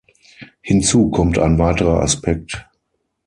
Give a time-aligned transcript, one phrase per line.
[0.61, 2.67] Hinzu kommt ein weiterer Aspekt.